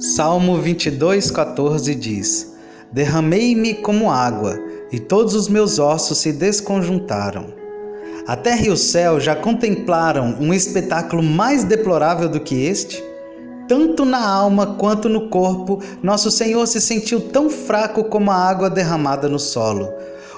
Salmo 0.00 0.56
22, 0.56 1.30
14 1.30 1.94
diz: 1.94 2.54
Derramei-me 2.90 3.74
como 3.74 4.10
água, 4.10 4.58
e 4.90 4.98
todos 4.98 5.34
os 5.34 5.46
meus 5.46 5.78
ossos 5.78 6.18
se 6.18 6.32
desconjuntaram. 6.32 7.46
A 8.26 8.34
terra 8.34 8.66
e 8.66 8.70
o 8.70 8.76
céu 8.76 9.20
já 9.20 9.36
contemplaram 9.36 10.36
um 10.40 10.52
espetáculo 10.52 11.22
mais 11.22 11.64
deplorável 11.64 12.28
do 12.28 12.40
que 12.40 12.64
este? 12.64 13.04
Tanto 13.68 14.04
na 14.04 14.26
alma 14.26 14.74
quanto 14.74 15.08
no 15.08 15.28
corpo, 15.28 15.82
nosso 16.02 16.30
Senhor 16.30 16.66
se 16.66 16.80
sentiu 16.80 17.20
tão 17.28 17.48
fraco 17.48 18.04
como 18.04 18.30
a 18.30 18.36
água 18.36 18.68
derramada 18.68 19.28
no 19.28 19.38
solo. 19.38 19.88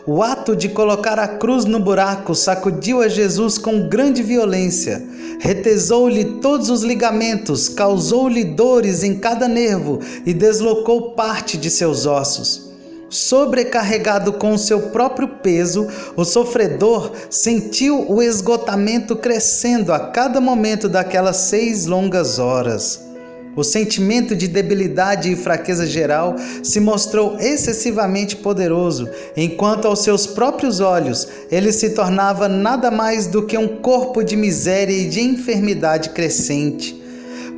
O 0.04 0.20
ato 0.20 0.56
de 0.56 0.68
colocar 0.68 1.16
a 1.20 1.28
cruz 1.28 1.64
no 1.64 1.78
buraco 1.78 2.34
sacudiu 2.34 3.00
a 3.00 3.06
Jesus 3.06 3.56
com 3.56 3.88
grande 3.88 4.20
violência, 4.20 5.00
retesou-lhe 5.38 6.40
todos 6.40 6.70
os 6.70 6.82
ligamentos, 6.82 7.68
causou-lhe 7.68 8.42
dores 8.42 9.04
em 9.04 9.14
cada 9.20 9.46
nervo 9.46 10.00
e 10.26 10.34
deslocou 10.34 11.12
parte 11.12 11.56
de 11.56 11.70
seus 11.70 12.04
ossos. 12.04 12.72
Sobrecarregado 13.08 14.32
com 14.32 14.58
seu 14.58 14.80
próprio 14.90 15.28
peso, 15.28 15.86
o 16.16 16.24
sofredor 16.24 17.12
sentiu 17.30 18.10
o 18.10 18.20
esgotamento 18.20 19.14
crescendo 19.14 19.92
a 19.92 20.00
cada 20.10 20.40
momento 20.40 20.88
daquelas 20.88 21.36
seis 21.36 21.86
longas 21.86 22.40
horas. 22.40 23.11
O 23.54 23.62
sentimento 23.62 24.34
de 24.34 24.48
debilidade 24.48 25.30
e 25.30 25.36
fraqueza 25.36 25.86
geral 25.86 26.36
se 26.62 26.80
mostrou 26.80 27.36
excessivamente 27.38 28.36
poderoso, 28.36 29.10
enquanto 29.36 29.86
aos 29.86 29.98
seus 30.02 30.26
próprios 30.26 30.80
olhos 30.80 31.28
ele 31.50 31.70
se 31.70 31.90
tornava 31.90 32.48
nada 32.48 32.90
mais 32.90 33.26
do 33.26 33.42
que 33.42 33.58
um 33.58 33.68
corpo 33.68 34.24
de 34.24 34.36
miséria 34.36 34.94
e 34.94 35.06
de 35.06 35.20
enfermidade 35.20 36.10
crescente. 36.10 36.98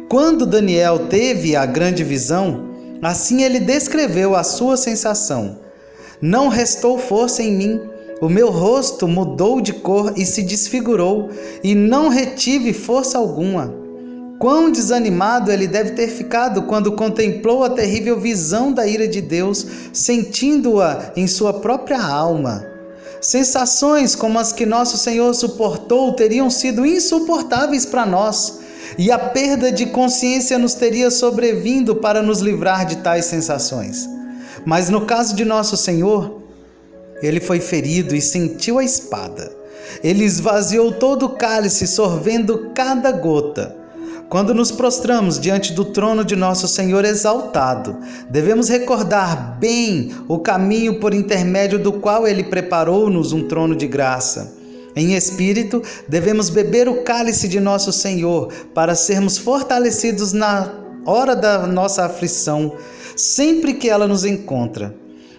Quando 0.08 0.44
Daniel 0.44 1.06
teve 1.06 1.54
a 1.54 1.64
grande 1.64 2.02
visão, 2.02 2.70
assim 3.00 3.44
ele 3.44 3.60
descreveu 3.60 4.34
a 4.34 4.42
sua 4.42 4.76
sensação: 4.76 5.60
Não 6.20 6.48
restou 6.48 6.98
força 6.98 7.40
em 7.40 7.54
mim. 7.54 7.80
O 8.20 8.28
meu 8.28 8.50
rosto 8.50 9.06
mudou 9.06 9.60
de 9.60 9.72
cor 9.72 10.12
e 10.16 10.24
se 10.24 10.42
desfigurou, 10.42 11.30
e 11.62 11.74
não 11.74 12.08
retive 12.08 12.72
força 12.72 13.18
alguma. 13.18 13.83
Quão 14.38 14.70
desanimado 14.70 15.50
ele 15.50 15.66
deve 15.66 15.92
ter 15.92 16.08
ficado 16.08 16.62
quando 16.62 16.92
contemplou 16.92 17.64
a 17.64 17.70
terrível 17.70 18.18
visão 18.18 18.72
da 18.72 18.86
ira 18.86 19.06
de 19.06 19.20
Deus, 19.20 19.64
sentindo-a 19.92 21.12
em 21.16 21.26
sua 21.26 21.54
própria 21.54 22.02
alma. 22.02 22.66
Sensações 23.20 24.14
como 24.14 24.38
as 24.38 24.52
que 24.52 24.66
nosso 24.66 24.98
Senhor 24.98 25.32
suportou 25.34 26.12
teriam 26.12 26.50
sido 26.50 26.84
insuportáveis 26.84 27.86
para 27.86 28.04
nós, 28.04 28.60
e 28.98 29.10
a 29.10 29.18
perda 29.18 29.72
de 29.72 29.86
consciência 29.86 30.58
nos 30.58 30.74
teria 30.74 31.10
sobrevindo 31.10 31.96
para 31.96 32.20
nos 32.20 32.40
livrar 32.40 32.84
de 32.84 32.96
tais 32.96 33.24
sensações. 33.24 34.08
Mas 34.66 34.90
no 34.90 35.06
caso 35.06 35.34
de 35.34 35.44
nosso 35.44 35.76
Senhor, 35.76 36.42
ele 37.22 37.40
foi 37.40 37.60
ferido 37.60 38.14
e 38.14 38.20
sentiu 38.20 38.78
a 38.78 38.84
espada. 38.84 39.50
Ele 40.02 40.24
esvaziou 40.24 40.92
todo 40.92 41.26
o 41.26 41.30
cálice, 41.30 41.86
sorvendo 41.86 42.72
cada 42.74 43.10
gota. 43.12 43.83
Quando 44.28 44.54
nos 44.54 44.70
prostramos 44.70 45.38
diante 45.38 45.72
do 45.72 45.84
trono 45.84 46.24
de 46.24 46.34
nosso 46.34 46.66
Senhor 46.66 47.04
exaltado, 47.04 47.96
devemos 48.30 48.68
recordar 48.68 49.58
bem 49.58 50.12
o 50.28 50.38
caminho 50.38 50.98
por 50.98 51.14
intermédio 51.14 51.78
do 51.78 51.92
qual 51.92 52.26
ele 52.26 52.44
preparou-nos 52.44 53.32
um 53.32 53.46
trono 53.46 53.76
de 53.76 53.86
graça. 53.86 54.54
Em 54.96 55.14
espírito, 55.14 55.82
devemos 56.08 56.50
beber 56.50 56.88
o 56.88 57.02
cálice 57.02 57.48
de 57.48 57.60
nosso 57.60 57.92
Senhor 57.92 58.52
para 58.72 58.94
sermos 58.94 59.36
fortalecidos 59.36 60.32
na 60.32 60.72
hora 61.04 61.34
da 61.34 61.66
nossa 61.66 62.04
aflição, 62.04 62.72
sempre 63.16 63.74
que 63.74 63.90
ela 63.90 64.06
nos 64.06 64.24
encontra. 64.24 64.94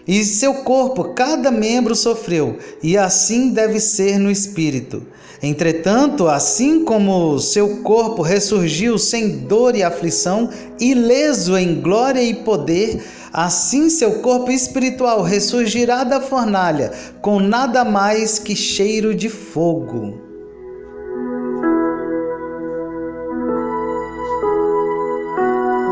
E 0.08 0.24
seu 0.24 0.54
corpo, 0.56 1.16
cada 1.16 1.50
membro 1.50 1.96
sofreu, 1.96 2.58
e 2.84 2.98
assim 2.98 3.50
deve 3.50 3.80
ser 3.80 4.20
no 4.20 4.30
espírito. 4.30 5.02
Entretanto, 5.42 6.28
assim 6.28 6.86
como 6.86 7.40
seu 7.40 7.78
corpo 7.78 8.22
ressurgiu 8.22 8.98
sem 8.98 9.40
dor 9.40 9.76
e 9.76 9.84
aflição, 9.84 10.50
ileso 10.80 11.58
em 11.58 11.82
glória 11.82 12.22
e 12.22 12.34
poder, 12.34 13.04
assim 13.34 13.90
seu 13.90 14.20
corpo 14.22 14.52
espiritual 14.52 15.22
ressurgirá 15.22 16.04
da 16.04 16.22
fornalha, 16.22 16.92
com 17.22 17.40
nada 17.40 17.84
mais 17.84 18.40
que 18.40 18.56
cheiro 18.56 19.14
de 19.14 19.30
fogo. 19.30 20.25